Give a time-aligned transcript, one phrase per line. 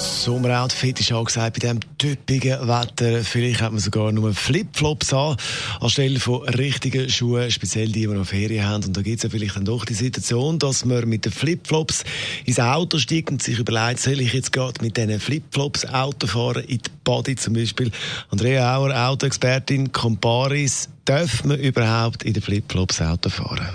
[0.00, 3.22] Sommeroutfit ist angesagt bei diesem typischen Wetter.
[3.22, 5.36] Vielleicht hat man sogar nur Flipflops an,
[5.80, 8.84] anstelle von richtigen Schuhen, speziell die, die noch Ferien haben.
[8.84, 12.04] Und da gibt es ja vielleicht dann doch die Situation, dass man mit den Flipflops
[12.46, 16.64] ins Auto steigt und sich überlegt, soll ich jetzt gerade mit diesen Flipflops Auto fahren,
[16.64, 17.90] in die Body zum Beispiel.
[18.30, 23.68] Andrea Auer, Autoexpertin, Comparis, darf man überhaupt in den Flipflops Auto fahren?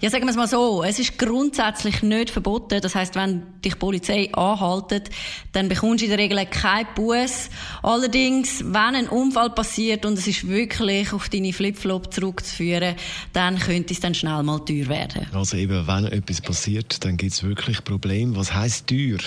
[0.00, 0.84] Ja, sagen wir es mal so.
[0.84, 2.80] Es ist grundsätzlich nicht verboten.
[2.80, 5.10] Das heißt, wenn dich die Polizei anhaltet,
[5.50, 7.50] dann bekommst du in der Regel keinen Bus.
[7.82, 12.94] Allerdings, wenn ein Unfall passiert und es ist wirklich auf deine Flipflop zurückzuführen,
[13.32, 15.26] dann könnte es dann schnell mal teuer werden.
[15.32, 18.36] Also eben, wenn etwas passiert, dann gibt es wirklich Probleme.
[18.36, 19.18] Was heisst teuer?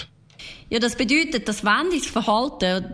[0.72, 2.86] Ja, das bedeutet, dass wenn dein Verhalten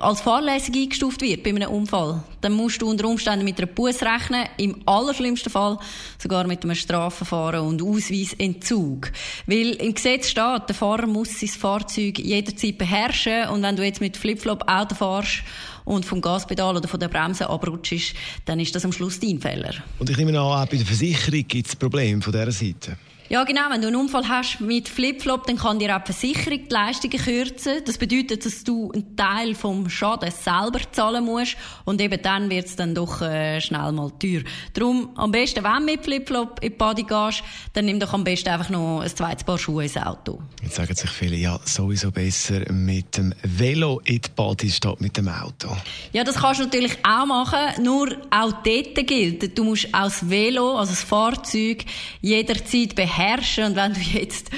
[0.00, 4.00] als fahrlässig eingestuft wird bei einem Unfall, dann musst du unter Umständen mit einer Buß
[4.00, 5.76] rechnen, im allerschlimmsten Fall
[6.16, 9.12] sogar mit einem Strafverfahren und Ausweisentzug.
[9.44, 14.00] Weil im Gesetz steht, der Fahrer muss sein Fahrzeug jederzeit beherrschen und wenn du jetzt
[14.00, 15.42] mit Flipflop Auto fährst
[15.84, 18.14] und vom Gaspedal oder von der Bremse abrutschst,
[18.46, 19.74] dann ist das am Schluss dein Fehler.
[19.98, 22.96] Und ich nehme an, auch bei der Versicherung gibt es Probleme von dieser Seite.
[23.28, 23.62] Ja, genau.
[23.70, 27.18] Wenn du einen Unfall hast mit Flipflop, dann kann dir auch die Versicherung die Leistungen
[27.18, 27.82] kürzen.
[27.84, 31.56] Das bedeutet, dass du einen Teil vom Schaden selber zahlen musst.
[31.84, 34.42] Und eben dann wird es dann doch äh, schnell mal teuer.
[34.74, 38.22] Darum, am besten, wenn du mit Flipflop in die Body gehst, dann nimm doch am
[38.22, 40.40] besten einfach noch ein zweites Paar Schuhe ins Auto.
[40.62, 45.16] Jetzt sagen sich viele, ja, sowieso besser mit dem Velo in die Body statt mit
[45.16, 45.76] dem Auto.
[46.12, 47.82] Ja, das kannst du natürlich auch machen.
[47.82, 51.84] Nur auch dort gilt, du musst auch das Velo, also das Fahrzeug,
[52.20, 53.64] jederzeit beherrschen beherrschen.
[53.64, 54.50] Und wenn du jetzt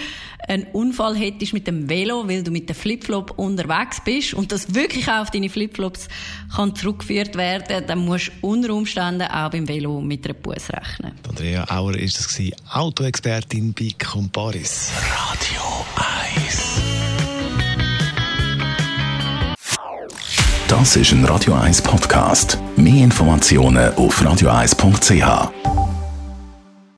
[0.46, 4.74] einen Unfall hättest mit dem Velo, weil du mit dem Flipflop unterwegs bist und das
[4.74, 6.08] wirklich auch auf deine Flipflops
[6.54, 11.12] kann zurückgeführt werden, dann musst du unter Umständen auch beim Velo mit einer Bus rechnen.
[11.28, 12.40] Andrea Auer ist das
[12.72, 14.90] Autoexpertin bei Comparis.
[15.12, 15.62] Radio
[16.36, 16.80] 1
[20.68, 22.58] Das ist ein Radio 1 Podcast.
[22.76, 25.87] Mehr Informationen auf radio1.ch.